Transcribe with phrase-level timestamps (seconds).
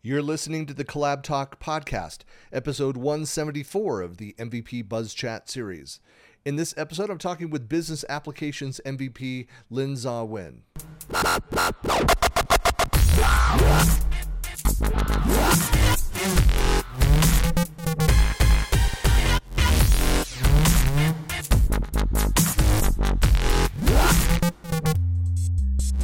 [0.00, 2.18] You're listening to the CollabTalk podcast,
[2.52, 5.98] episode 174 of the MVP Buzz Chat series.
[6.44, 10.62] In this episode, I'm talking with Business Applications MVP Linn Zaw Win.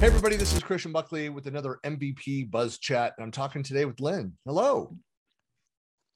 [0.04, 3.14] Hey, everybody, this is Christian Buckley with another MVP Buzz Chat.
[3.18, 4.34] I'm talking today with Linn.
[4.44, 4.94] Hello.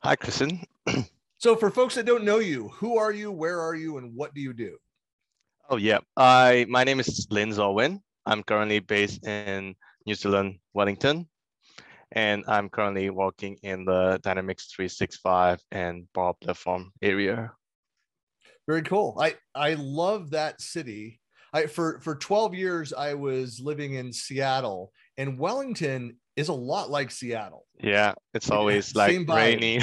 [0.03, 0.61] Hi, Christian.
[1.39, 4.35] So, for folks that don't know you, who are you, where are you, and what
[4.35, 4.77] do you do?
[5.71, 6.01] Oh, yeah.
[6.19, 8.03] I my name is Linn Zaw Win.
[8.27, 9.75] I'm currently based in
[10.05, 11.27] New Zealand, Wellington,
[12.13, 17.53] and I'm currently working in the Dynamics 365 and Power Platform area.
[18.67, 19.17] Very cool.
[19.19, 21.21] I I love that city.
[21.53, 26.91] I for for 12 years I was living in Seattle, and Wellington is a lot
[26.91, 27.67] like Seattle.
[27.83, 29.35] Yeah, it's Yeah, always like same vibe.
[29.37, 29.79] rainy.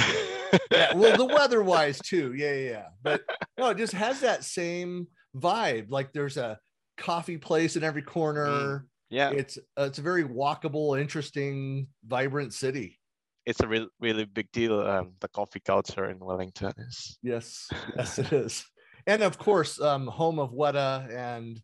[0.70, 2.32] Yeah, well, the weather wise too.
[2.34, 2.86] Yeah, yeah, yeah.
[3.02, 3.22] But
[3.58, 5.86] no, it just has that same vibe.
[5.90, 6.58] Like there's a
[6.96, 8.86] coffee place in every corner.
[9.10, 12.98] yeah, It's uh, it's a very walkable, interesting, vibrant city.
[13.44, 14.80] it's a real, really big deal.
[14.80, 17.18] Um, the coffee culture in Wellington is.
[17.22, 18.64] Yes, yes, it is.
[19.06, 21.60] And of course, um, home of Weta and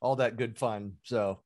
[0.00, 0.92] all that good fun.
[1.02, 1.40] So,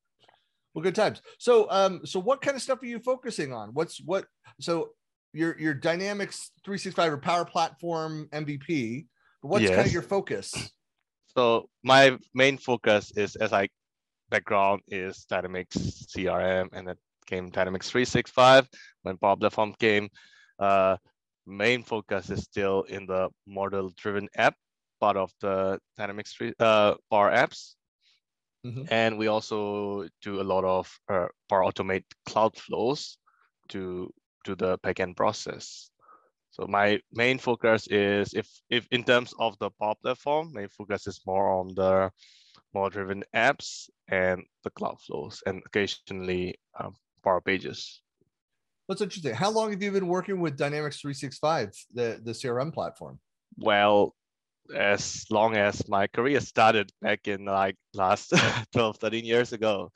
[0.75, 1.23] well, good times.
[1.39, 3.71] So, um, so what kind of stuff are you focusing on?
[3.73, 4.27] What's what?
[4.61, 4.91] So,
[5.33, 9.07] your your Dynamics 365 or Power Platform MVP.
[9.43, 10.73] But what's kind of your focus?
[11.37, 13.69] So my main focus is as I
[14.31, 18.69] background is Dynamics CRM and then came Dynamics 365
[19.03, 20.09] when Power Platform came.
[20.59, 20.97] Uh,
[21.47, 24.55] main focus is still in the model driven app
[25.01, 27.75] part of the Dynamics 3 uh, Power Apps.
[28.67, 28.89] Mhm.
[28.91, 33.19] And we also do a lot of uh, Power Automate cloud flows
[33.69, 34.13] to
[34.45, 35.91] to the backend process.
[36.51, 41.07] So my main focus is if if in terms of the Power Platform, my focus
[41.07, 42.11] is more on the
[42.75, 48.03] model driven apps and the cloud flows and occasionally um, Power Pages.
[48.87, 49.35] What's interesting?
[49.35, 53.21] How long have you been working with Dynamics 365, the the CRM platform?
[53.59, 54.15] Well,
[54.75, 58.33] as long as my career started back in like last
[58.73, 59.91] 12, 13 years ago.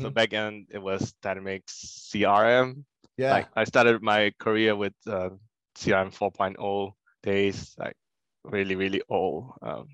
[0.00, 0.14] So Mhm.
[0.14, 2.84] back then it was Dynamics CRM.
[3.18, 5.30] Yeah, Like I started my career with uh,
[5.76, 7.96] CRM 4.0 days, like
[8.44, 9.52] really, really old.
[9.60, 9.88] Um,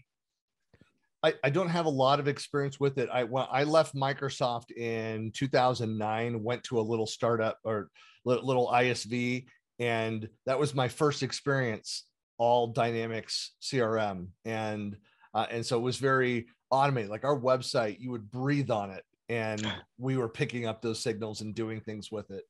[1.22, 3.09] I, I don't have a lot of experience with it.
[3.12, 7.89] I when I left Microsoft in 2009, went to a little startup or
[8.25, 9.47] little ISV,
[9.81, 12.05] and that was my first experience
[12.38, 14.97] all Dynamics CRM, and
[15.34, 17.10] uh, and so it was very automated.
[17.10, 19.60] Like our website, you would breathe on it, and
[19.99, 22.44] we were picking up those signals and doing things with it.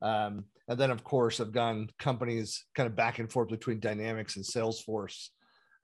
[0.00, 4.36] Um, and then, of course, I've gone companies kind of back and forth between Dynamics
[4.36, 5.28] and Salesforce.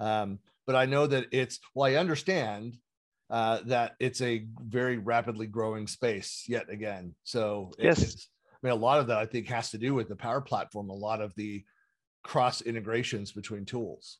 [0.00, 2.76] Um, but I know that it's well, I understand
[3.30, 7.14] uh, that it's a very rapidly growing space yet again.
[7.24, 8.28] So it- Yes.
[8.62, 10.90] I mean, a lot of that I think has to do with the Power Platform.
[10.90, 11.64] A lot of the
[12.22, 14.18] cross integrations between tools.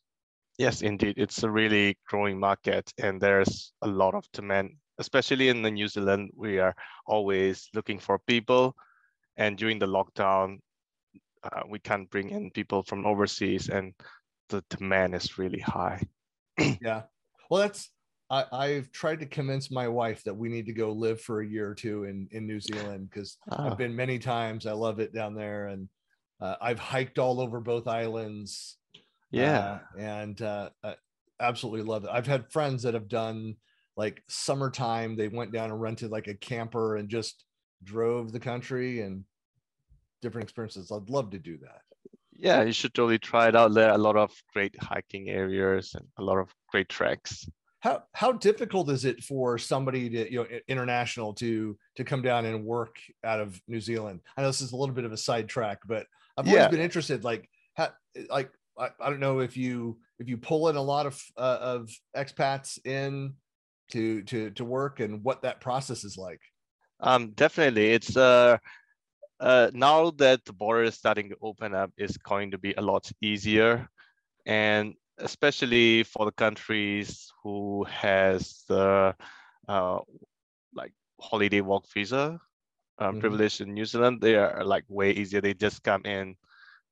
[0.59, 1.15] Yes, indeed.
[1.19, 5.87] It's a really growing market and there's a lot of demand, especially in the New
[5.89, 6.31] Zealand.
[6.37, 6.75] We are
[7.07, 8.75] always looking for people.
[9.37, 10.59] And during the lockdown,
[11.45, 13.95] uh, we can't bring in people from overseas and
[14.49, 16.03] the demand is really high.
[16.83, 17.03] Yeah.
[17.51, 17.91] Well, that's
[18.31, 21.47] I, I've tried to convince my wife that we need to go live for a
[21.47, 24.67] year or two in in New Zealand because Ah, I've been many times.
[24.67, 25.89] I love it down there, and
[26.41, 28.77] uh, I've hiked all over both islands.
[29.31, 29.81] yeah.
[29.95, 30.95] uh, and uh, I
[31.41, 32.11] absolutely love it.
[32.13, 33.57] I've had friends that have done
[33.97, 35.17] like summertime.
[35.17, 37.45] They went down and rented like a camper and just
[37.85, 39.25] drove the country and
[40.23, 40.91] different experiences.
[40.93, 41.83] I'd love to do that.
[42.33, 43.75] Yeah, you should totally try it out.
[43.75, 47.49] There are a lot of great hiking areas and a lot of great tracks.
[47.81, 52.45] How how difficult is it for somebody to you know international to to come down
[52.45, 54.21] and work out of New Zealand?
[54.37, 56.07] I know this is a little bit of a sidetrack, but
[56.39, 56.71] I've always Yeah.
[56.71, 57.25] been interested.
[57.25, 57.91] Like, how,
[58.31, 61.59] like I, I don't know if you if you pull in a lot of uh,
[61.61, 63.35] of expats in
[63.91, 66.41] to to to work and what that process is like.
[67.01, 68.59] Um, definitely, it's uh,
[69.41, 72.83] uh, now that the border is starting to open up, it's going to be a
[72.83, 73.89] lot easier,
[74.47, 79.15] and especially for the countries who has the
[79.69, 79.99] uh,
[80.75, 82.39] like holiday work visa
[82.99, 83.17] um, Mhm.
[83.17, 85.41] privilege in New Zealand, they are like way easier.
[85.41, 86.37] They just come in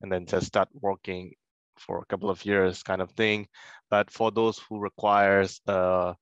[0.01, 1.33] and then just start working
[1.79, 3.47] for a couple of years, kind of thing.
[3.89, 6.13] But for those who requires uh,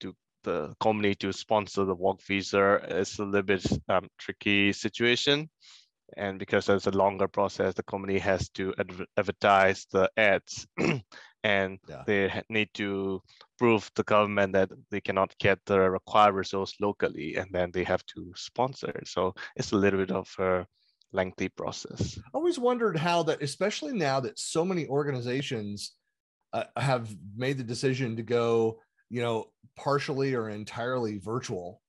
[0.00, 0.14] to
[0.44, 5.48] the company to sponsor the work visa, it's a little bit um, tricky situation.
[6.16, 10.66] and because it's a longer process, the company has to adver advertise the ads,
[11.44, 12.02] and yeah.
[12.06, 13.20] they need to
[13.58, 18.04] prove the government that they cannot get the required results locally, and then they have
[18.06, 18.92] to sponsor.
[19.04, 20.66] So it's a little bit of a
[21.12, 22.18] lengthy process.
[22.18, 25.92] I always wondered how that, especially now that so many organizations
[26.52, 28.80] uh, have made the decision to go,
[29.10, 31.80] you know, partially or entirely virtual.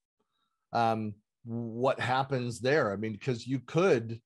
[0.72, 1.14] Um,
[1.46, 2.92] what happens there.
[2.92, 4.20] I mean, because you could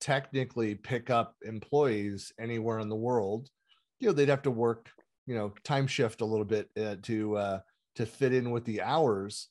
[0.00, 3.48] technically pick up employees anywhere in the world.
[3.98, 4.90] You know, they'd have to work,
[5.26, 7.60] you know, time shift a little bit uh, to uh,
[7.96, 9.48] to fit in with the hours.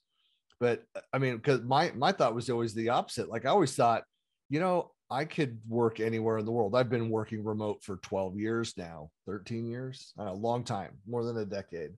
[0.59, 3.29] But uh, I mean, because my my thought was always the opposite.
[3.29, 4.03] Like I always thought,
[4.49, 6.75] you know, I could work anywhere in the world.
[6.75, 11.37] I've been working remote for 12 years now, 13 years, a long time, more than
[11.37, 11.91] a decade.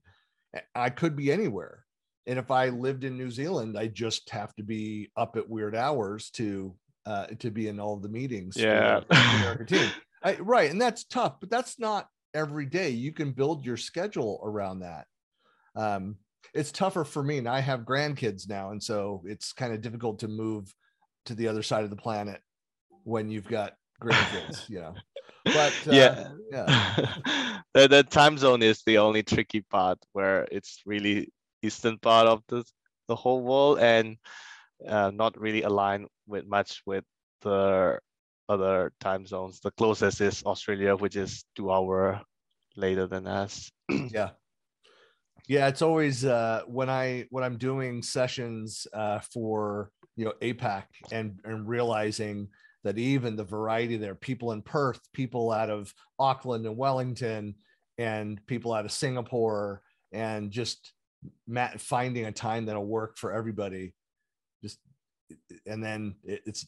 [0.76, 1.84] I could be anywhere.
[2.26, 5.76] And if I lived in New Zealand, I just have to be up at weird
[5.76, 8.58] hours to uh, to be in all the meetings.
[8.58, 9.02] Yeah.
[10.24, 12.90] I, right, and that's tough, but that's not every day.
[12.90, 15.08] You can build your schedule around that.
[15.76, 16.18] Um,
[16.54, 20.20] it's tougher for me, and I have grandkids now, and so it's kind of difficult
[20.20, 20.74] to move
[21.26, 22.42] to the other side of the planet
[23.04, 24.70] when you've got grandkids.
[24.70, 24.94] you know,
[25.46, 26.96] but uh, yeah, yeah.
[27.74, 31.32] the, the time zone is the only tricky part where it's really
[31.62, 32.64] eastern part of the,
[33.08, 34.18] the whole world and
[34.88, 37.04] uh, not really aligned with much with
[37.42, 38.00] the
[38.50, 39.60] other time zones.
[39.60, 42.22] The closest is Australia, which is two hour
[42.76, 43.72] later than us.
[43.90, 44.30] yeah.
[45.48, 50.84] Yeah, it's always uh, when I when I'm doing sessions uh, for you know APAC
[51.12, 52.50] and and realizing
[52.84, 57.56] that even the variety there, people in Perth, people out of Auckland and Wellington,
[57.98, 60.92] and people out of Singapore, and just
[61.78, 63.94] finding a time that'll work for everybody.
[64.62, 64.80] Just
[65.66, 66.68] and then it, it's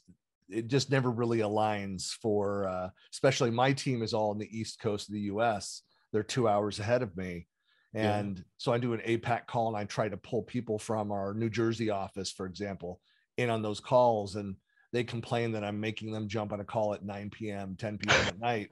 [0.50, 4.80] it just never really aligns for uh, especially my team is all on the east
[4.80, 5.84] coast of the US.
[6.12, 7.48] They're two hours ahead of me.
[7.94, 8.44] And yeah.
[8.58, 11.50] so I do an APAC call and I try to pull people from our New
[11.50, 13.00] Jersey office, for example,
[13.38, 14.36] in on those calls.
[14.36, 14.56] And
[14.92, 18.28] they complain that I'm making them jump on a call at 9 p.m., 10 p.m.
[18.28, 18.72] at night.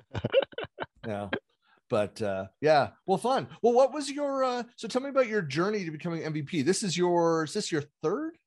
[1.07, 1.29] yeah
[1.89, 3.47] but uh, yeah, well, fun.
[3.61, 6.65] Well, what was your uh, so tell me about your journey to becoming MVP?
[6.65, 8.37] This is your is this your third?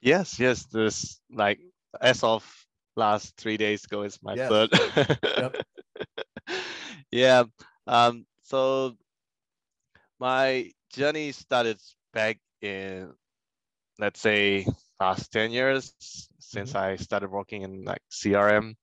[0.00, 0.64] Yes, yes.
[0.64, 1.60] This like
[2.00, 2.44] as of
[2.96, 4.48] last three days ago is my yes.
[4.48, 5.64] third.
[7.10, 7.44] yeah.
[7.86, 8.26] Um.
[8.42, 8.96] So
[10.20, 11.78] my journey started
[12.12, 13.12] back in
[13.98, 14.66] let's say
[15.00, 15.94] last 10 years
[16.38, 16.92] since mm-hmm.
[16.92, 18.74] I started working in like CRM.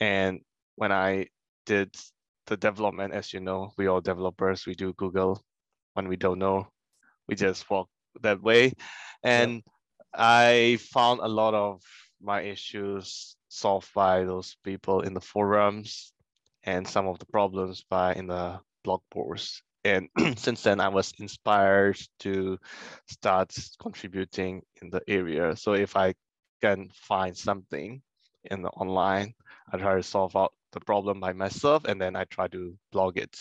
[0.00, 0.40] And
[0.76, 1.28] when I
[1.66, 1.94] did
[2.46, 5.42] the development, as you know, we all developers, we do Google
[5.94, 6.68] when we don't know,
[7.28, 7.88] we just walk
[8.22, 8.72] that way.
[9.22, 9.62] And
[10.14, 11.82] I found a lot of
[12.20, 16.12] my issues solved by those people in the forums
[16.64, 19.62] and some of the problems by in the blog posts.
[19.84, 22.58] And since then, I was inspired to
[23.06, 25.56] start contributing in the area.
[25.56, 26.14] So if I
[26.60, 28.02] can find something
[28.44, 29.34] in the online,
[29.72, 33.18] I try to solve out the problem by myself and then I try to blog
[33.18, 33.36] it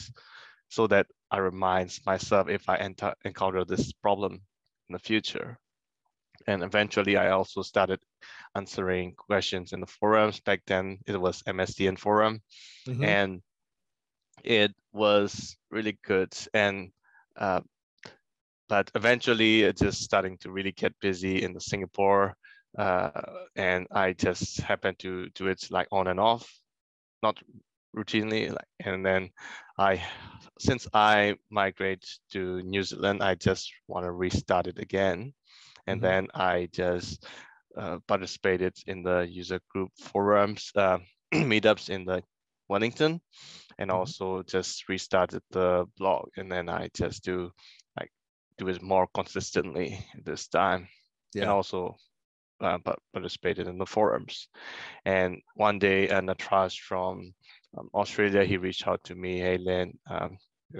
[0.69, 5.57] so that I remind myself if I enter, encounter this problem in the future.
[6.47, 7.99] And eventually I also started
[8.55, 10.39] answering questions in the forums.
[10.39, 12.41] Back then it was MSDN forum
[12.87, 13.03] mm-hmm.
[13.03, 13.41] and
[14.43, 16.33] it was really good.
[16.53, 16.91] And
[17.37, 17.61] uh,
[18.67, 22.35] but eventually it just starting to really get busy in the Singapore
[22.77, 23.09] uh,
[23.55, 26.47] and I just happened to do it like on and off
[27.23, 27.39] not
[27.95, 29.29] routinely like and then
[29.77, 30.01] i
[30.59, 35.33] since i migrate to new zealand i just want to restart it again
[35.87, 36.11] and mm-hmm.
[36.11, 37.25] then i just
[38.07, 40.97] participated in the user group forums uh,
[41.33, 42.21] meetups in the
[42.67, 43.21] wellington
[43.77, 43.99] and mm-hmm.
[43.99, 47.51] also just restarted the blog and then i just do
[47.99, 48.11] like
[48.57, 50.87] do it more consistently this time
[51.33, 51.43] yeah.
[51.43, 51.95] and also
[52.61, 52.77] uh,
[53.13, 54.47] participated in the forums.
[55.05, 57.33] And one day, uh, Natraj from
[57.77, 60.37] um, Australia, he reached out to me, hey, Len, um,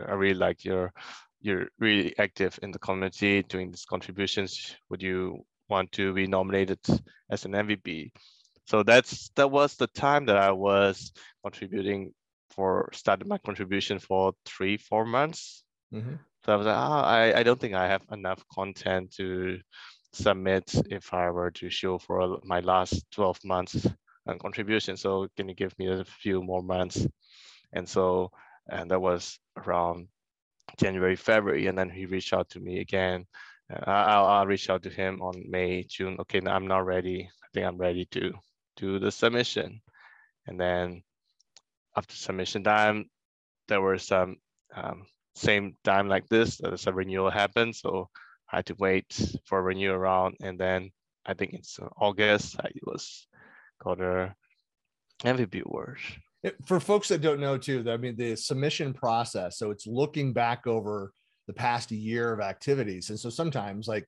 [0.08, 0.94] I really like your,
[1.42, 4.76] you're really active in the community doing these contributions.
[4.90, 6.80] Would you want to be nominated
[7.30, 8.12] as an MVP?
[8.66, 11.12] So that's that was the time that I was
[11.44, 12.14] contributing
[12.52, 15.64] for started my contribution for three four months.
[15.94, 16.16] Mm-hmm.
[16.46, 19.60] So I was like, oh, I I don't think I have enough content to
[20.14, 23.88] submit if I were to show for my last 12 months
[24.26, 24.98] and contribution.
[24.98, 27.08] So can you give me a few more months?
[27.74, 28.32] And so,
[28.68, 30.08] and that was around
[30.78, 33.26] January, February, and then he reached out to me again.
[33.70, 36.18] I'll, I'll reach out to him on May, June.
[36.20, 37.30] Okay, I'm not ready.
[37.44, 38.34] I think I'm ready to
[38.78, 39.82] do the submission.
[40.48, 41.04] And then
[41.96, 43.10] after submission time,
[43.68, 44.38] there were some
[44.76, 47.76] um, same time like this, there's a renewal happened.
[47.76, 48.10] So
[48.52, 50.36] I had to wait for renewal round.
[50.42, 50.92] And then
[51.26, 53.28] I think it's August, I was
[53.84, 54.36] got a
[55.24, 56.00] MVP award.
[56.66, 60.68] For folks that don't know too, I mean, the submission process, so it's looking back
[60.68, 61.12] over
[61.50, 63.10] the past year of activities.
[63.10, 64.06] And so sometimes like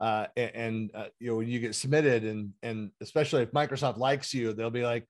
[0.00, 4.34] uh, and uh, you know when you get submitted and and especially if microsoft likes
[4.34, 5.06] you they'll be like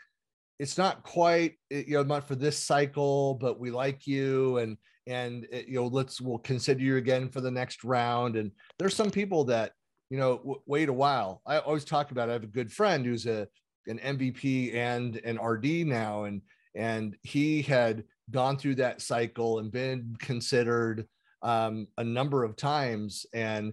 [0.58, 4.76] it's not quite eh, you know not for this cycle but we like you and
[5.06, 8.96] and it, you know let's we'll consider you again for the next round and there's
[8.96, 9.72] some people that
[10.10, 12.32] you know w- wait a while i always talk about it.
[12.32, 13.46] i have a good friend who's a
[13.86, 16.42] an mvp and an rd now and
[16.74, 21.06] and he had gone through that cycle and been considered
[21.42, 23.72] um, a number of times and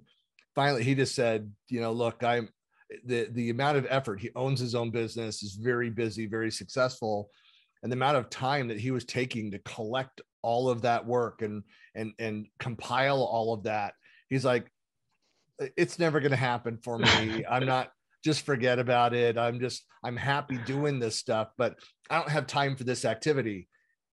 [0.56, 2.50] finally he just said you know look i'm
[3.06, 7.30] the the amount of effort he owns his own business is very busy very successful
[7.84, 11.42] and the amount of time that he was taking to collect all of that work
[11.42, 11.64] and
[11.96, 13.94] and and compile all of that
[14.30, 14.72] he's like
[15.76, 17.44] it's never going to happen for me.
[17.50, 17.92] I'm not
[18.24, 19.38] just forget about it.
[19.38, 21.76] I'm just i'm happy doing this stuff but
[22.10, 23.68] i don't have time for this activity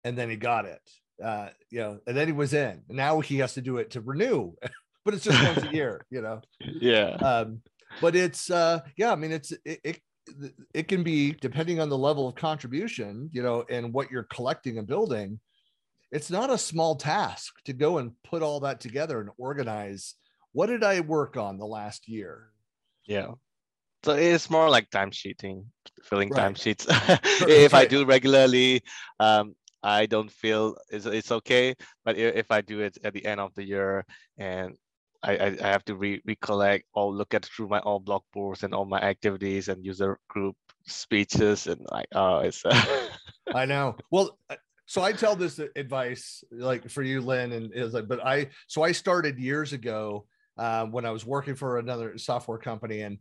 [0.04, 0.80] and then he got it
[1.22, 4.00] uh you know and then he was in now he has to do it to
[4.00, 4.52] renew
[5.08, 6.42] but it's just once a year, you know.
[6.60, 7.12] Yeah.
[7.12, 7.62] Um,
[7.98, 10.00] but it's uh, yeah, I mean, it's it, it
[10.74, 14.76] it can be depending on the level of contribution, you know, and what you're collecting
[14.76, 15.40] and building.
[16.12, 20.14] It's not a small task to go and put all that together and organize.
[20.52, 22.50] What did I work on the last year?
[23.06, 23.32] Yeah.
[24.04, 25.72] So it's more like time sheeting,
[26.02, 26.38] filling right.
[26.38, 26.86] time sheets.
[26.90, 27.86] if right.
[27.86, 28.82] I do regularly,
[29.20, 31.74] um, I don't feel it's, it's okay.
[32.04, 34.04] But if I do it at the end of the year
[34.36, 34.76] and
[35.22, 38.72] I, I, have to re- recollect or look at through my all blog posts and
[38.72, 40.56] all my activities and user group
[40.86, 43.08] speeches and like oh it's uh...
[43.54, 43.96] I know.
[44.10, 44.56] Well, uh,
[44.86, 48.82] so I tell this advice like for you, Linn, and is like, but I so
[48.82, 53.18] I started years ago uh, when I was working for another software company and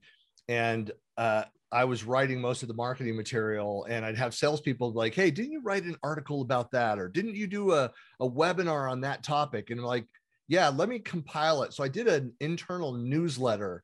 [0.48, 5.14] and uh, I was writing most of the marketing material, and I'd have salespeople like,
[5.14, 8.90] "Hey, didn't you write an article about that, or didn't you do a a webinar
[8.90, 10.06] on that topic?" And I'm like,
[10.48, 11.74] yeah, let me compile it.
[11.74, 13.84] So I did an internal newsletter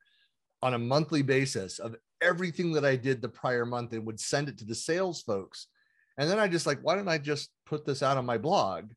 [0.62, 4.48] on a monthly basis of everything that I did the prior month and would send
[4.48, 5.68] it to the sales folks.
[6.18, 8.92] And then I just like, why don't I just put this out on my blog?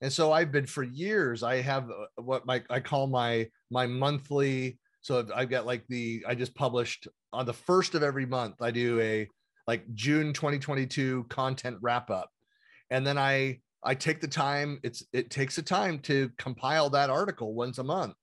[0.00, 3.86] And so I've been for years, I have uh, what my I call my my
[3.86, 4.78] monthly.
[5.00, 8.70] So I've got like the I just published on the first of every month, I
[8.70, 9.28] do a
[9.66, 12.30] like June 2022 content wrap up.
[12.90, 14.80] And then I I take the time.
[14.82, 18.14] It's it takes the time to compile that article once a month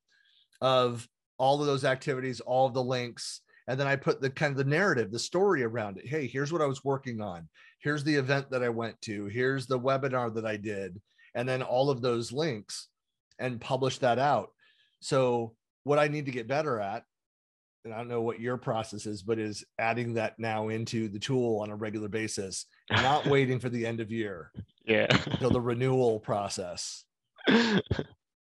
[0.62, 4.51] of all of those activities, all of the links, and then I put the kind
[4.51, 6.08] of the narrative, the story around it.
[6.08, 7.48] Hey, here's what I was working on.
[7.79, 9.25] Here's the event that I went to.
[9.25, 11.00] Here's the webinar that I did,
[11.36, 12.88] and then all of those links,
[13.39, 14.50] and publish that out.
[15.00, 15.55] So
[15.86, 17.06] what I need to get better at
[17.86, 21.20] and I don't know what your process is, but is adding that now into the
[21.20, 24.51] tool on a regular basis, not waiting for the end of year.
[24.86, 25.06] Yeah.
[25.10, 27.06] Until the renewal process.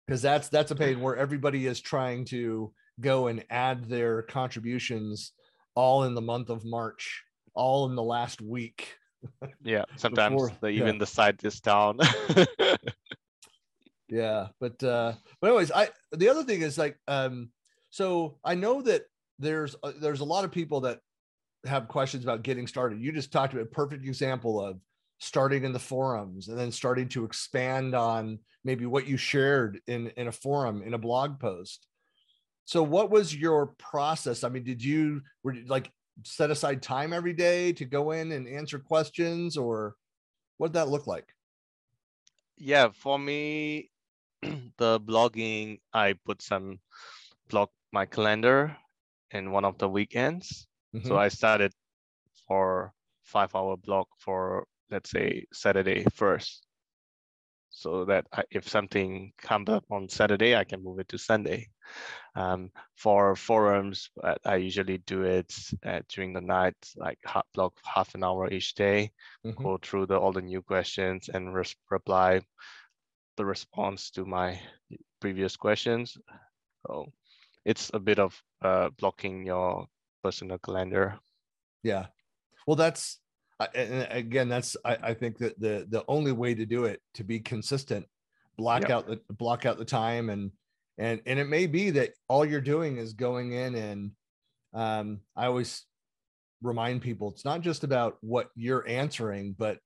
[0.04, 5.32] Because that's that's a pain where everybody is trying to go and add their contributions
[5.76, 7.22] all in the month of March,
[7.54, 8.96] all in the last week.
[9.62, 9.84] Yeah.
[9.96, 10.98] Sometimes Before, the, even yeah.
[10.98, 12.00] the site is down.
[14.12, 14.48] Yeah.
[14.60, 17.50] But uh but anyways, I the other thing is like um
[17.90, 19.02] so I know that
[19.38, 21.00] there's a, uh, there's a lot of people that
[21.64, 23.00] have questions about getting started.
[23.00, 24.78] You just talked about a perfect example of
[25.18, 30.08] starting in the forums and then starting to expand on maybe what you shared in
[30.18, 31.86] in a forum in a blog post.
[32.66, 34.44] So what was your process?
[34.44, 35.90] I mean, did you were you like
[36.22, 39.94] set aside time every day to go in and answer questions or
[40.58, 41.32] what did that look like?
[42.58, 43.90] Yeah, for me
[44.78, 46.78] the blogging I put some
[47.48, 48.76] block my calendar
[49.30, 50.66] in one of the weekends.
[50.94, 51.08] Mm-hmm.
[51.08, 51.72] So I started
[52.48, 52.92] for
[53.24, 56.66] five hour block for let's say Saturday first.
[57.74, 61.68] So that I, if something comes up on Saturday, I can move it to Sunday.
[62.36, 64.10] Um, for forums,
[64.44, 68.74] I usually do it uh, during the night, like hot block half an hour each
[68.74, 69.10] day,
[69.44, 69.62] mm-hmm.
[69.62, 72.42] go through the, all the new questions and res- reply
[73.36, 74.60] the response to my
[75.20, 76.16] previous questions.
[76.86, 77.12] So
[77.64, 79.86] it's a bit of uh, blocking your
[80.22, 81.18] personal calendar.
[81.82, 82.06] Yeah,
[82.66, 83.18] well, that's
[83.74, 87.24] and again, that's I, I, think that the the only way to do it to
[87.24, 88.06] be consistent,
[88.56, 88.90] block yep.
[88.90, 90.50] out the block out the time and
[90.98, 94.10] and and it may be that all you're doing is going in and
[94.74, 95.84] um, I always
[96.62, 99.78] remind people it's not just about what you're answering, but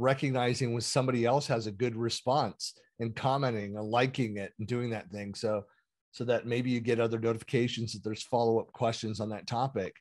[0.00, 4.90] recognizing when somebody else has a good response and commenting and liking it and doing
[4.90, 5.34] that thing.
[5.34, 5.64] So,
[6.12, 9.94] so that maybe you get other notifications that there's follow up questions on that topic.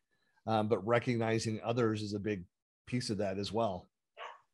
[0.48, 2.44] Um, but recognizing others is a big
[2.88, 3.88] piece of that as well.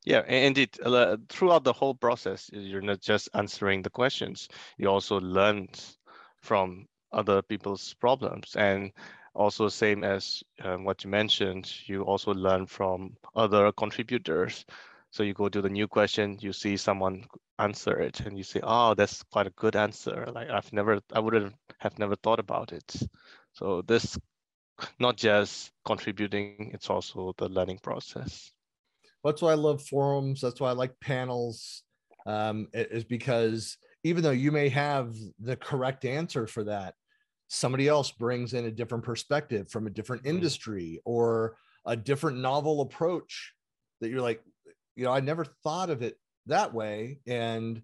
[0.04, 0.78] Yeah, indeed.
[0.84, 5.70] Uh, throughout the whole process, you're not just answering the questions, you also learn
[6.42, 8.56] from other people's problems.
[8.56, 8.92] And
[9.34, 14.66] also same as um, what you mentioned, you also learn from other contributors.
[15.16, 17.24] So you go to the new question, you see someone
[17.58, 20.28] answer it and you say, oh, that's quite a good answer.
[20.36, 22.94] Like I've never, I wouldn't have never thought about it.
[23.54, 24.20] So this
[25.00, 28.52] not just contributing, it's also the learning process.
[29.24, 30.42] That's why I love forums.
[30.42, 31.84] That's why I like panels,
[32.26, 36.94] um, is because even though you may have the correct answer for that,
[37.48, 40.36] somebody else brings in a different perspective from a different mm-hmm.
[40.36, 41.56] industry or
[41.86, 43.54] a different novel approach
[44.02, 44.42] that you're like,
[44.96, 47.20] you know, I never thought of it that way.
[47.28, 47.82] And,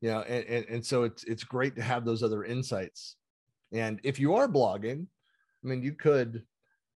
[0.00, 3.16] you know, and, and, and so it's, it's great to have those other insights.
[3.72, 5.06] And if you are blogging,
[5.64, 6.42] I mean, you could,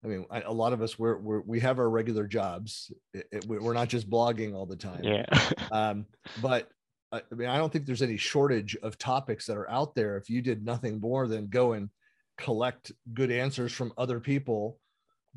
[0.05, 2.93] I mean, a lot of us we're, we're we have our regular jobs.
[3.15, 5.03] It, it, we're not just blogging all the time.
[5.03, 5.27] Yeah.
[5.73, 6.07] um,
[6.41, 6.69] but
[7.11, 10.17] I mean, I don't think there's any shortage of topics that are out there.
[10.17, 11.89] If you did nothing more than go and
[12.37, 14.79] collect good answers from other people,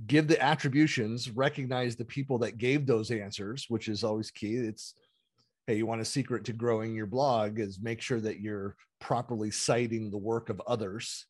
[0.08, 4.56] give the attributions, recognize the people that gave those answers, which is always key.
[4.56, 4.94] It's
[5.68, 9.52] hey, you want a secret to growing your blog is make sure that you're properly
[9.52, 11.28] citing the work of others.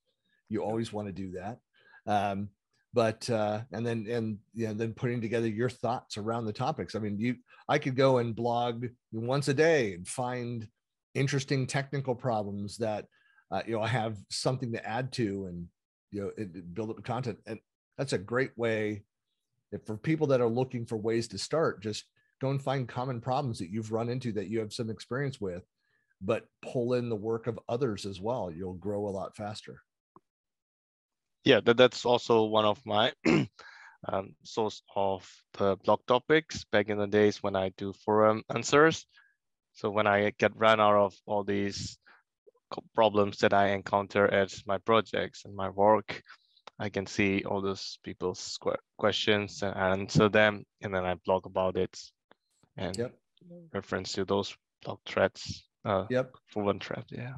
[0.50, 1.60] You always want to do that
[2.08, 2.50] um,
[2.94, 6.96] but uh, and then and you know then putting together your thoughts around the topics
[6.96, 7.36] i mean you
[7.70, 10.68] i could go and blog once a day and find
[11.13, 13.06] interesting technical problems that
[13.51, 15.68] uh, you know i have something to add to and
[16.12, 17.60] you know it, build up the content and
[17.98, 19.04] that's a great way
[19.86, 22.06] for people that are looking for ways to start just
[22.40, 25.64] go and find common problems that you've run into that you have some experience with
[26.22, 29.82] but pull in the work of others as well you'll grow a lot faster
[31.44, 33.14] yeah, that, that's also one of my
[34.08, 35.27] um, source of
[35.58, 39.06] the blog topics back in the days when I do forum answers.
[39.74, 41.98] So when I get run out of all these
[42.94, 46.22] problems that I encounter at my projects and my work,
[46.81, 48.57] I can see all those people's
[48.98, 51.98] questions and answer them, and then I blog about it
[52.75, 53.13] and yep.
[53.72, 55.63] reference to those blog threads.
[55.85, 56.33] Uh, yep.
[56.48, 57.35] For one thread, yeah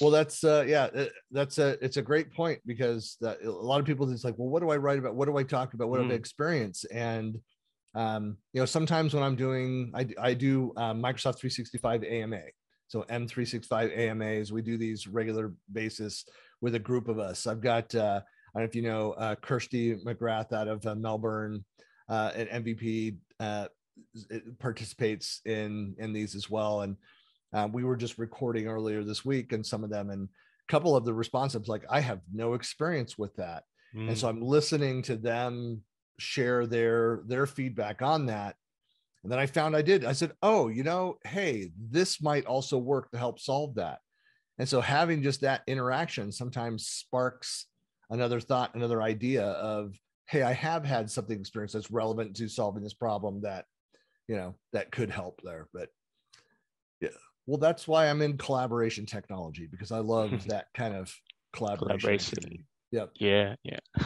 [0.00, 3.78] well that's uh yeah uh, that's a it's a great point because that, a lot
[3.78, 5.88] of people just like well what do i write about what do i talk about
[5.88, 6.08] what mm.
[6.08, 7.38] do i experience and
[7.94, 12.40] um you know sometimes when i'm doing i, I do um, microsoft 365 ama
[12.88, 16.24] so m365 amas we do these regular basis
[16.60, 18.20] with a group of us i've got uh
[18.56, 21.64] i don't know if you know uh kirsty mcgrath out of uh, melbourne
[22.08, 23.66] uh an mvp uh
[24.58, 26.96] participates in in these as well and
[27.52, 30.96] uh, we were just recording earlier this week, and some of them, and a couple
[30.96, 33.64] of the responses, like, I have no experience with that.
[33.94, 34.08] Mm.
[34.08, 34.28] And so.
[34.28, 35.82] I'm listening to them
[36.18, 38.56] share their their feedback on that.
[39.22, 40.04] And then I found I did.
[40.04, 44.00] I said, "Oh, you know, hey, this might also work to help solve that."
[44.58, 47.66] And so having just that interaction sometimes sparks
[48.10, 52.82] another thought, another idea of, "Hey, I have had something experience that's relevant to solving
[52.82, 53.66] this problem that,
[54.28, 55.90] you know, that could help there." But
[57.00, 57.10] yeah,
[57.46, 61.14] well, that's why I'm in collaboration technology because I love that kind of
[61.52, 62.18] collaboration.
[62.18, 62.66] collaboration.
[62.92, 63.12] Yep.
[63.16, 63.54] Yeah.
[63.64, 63.78] Yeah.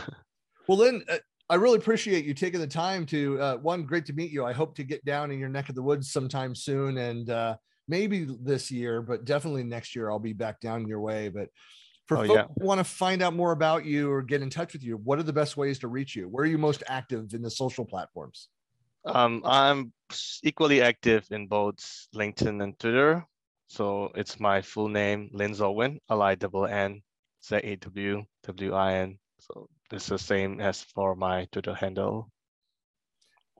[0.69, 3.85] well, then uh, I really appreciate you taking the time to uh, one.
[3.85, 4.45] Great to meet you.
[4.45, 7.57] I hope to get down in your neck of the woods sometime soon, and uh,
[7.89, 11.29] maybe this year, but definitely next year I'll be back down your way.
[11.29, 11.49] But
[12.11, 12.47] for oh, folks yeah.
[12.59, 15.21] who want to find out more about you or get in touch with you, what
[15.21, 16.29] are the best ways to reach you?
[16.29, 18.49] Where are you most active in the social platforms?
[19.05, 19.93] Um, I'm
[20.43, 21.79] equally active in both
[22.13, 23.25] LinkedIn and Twitter.
[23.69, 27.01] So it's my full name, Linn Zaw Win, L-I-N-N
[27.47, 29.19] Z-A-W-W-I-N.
[29.39, 32.29] So it's the same as for my Twitter handle.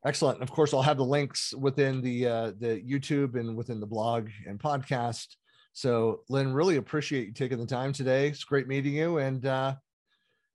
[0.05, 0.43] Excellent.
[0.43, 4.29] Of course, I'll have the links within the uh, the YouTube and within the blog
[4.47, 5.37] and podcast.
[5.73, 8.29] So, Linn, really appreciate you taking the time today.
[8.29, 9.75] It's great meeting you, and uh,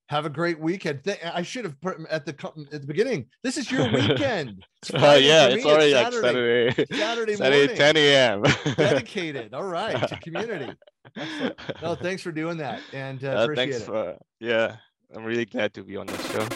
[0.08, 1.02] have a great weekend.
[1.34, 2.36] I should have put at the
[2.72, 3.28] at the beginning.
[3.44, 4.64] This is your weekend.
[4.82, 7.78] It's uh, yeah, it's already it's Saturday, like Saturday, Saturday, Saturday morning.
[7.78, 8.44] 10 a.m.
[8.76, 9.54] Dedicated.
[9.54, 10.74] All right to community.
[11.16, 11.60] Excellent.
[11.82, 13.82] No, thanks for doing that, and uh, uh, appreciate it.
[13.82, 14.76] For, yeah,
[15.16, 16.48] I'm really glad to be on this show.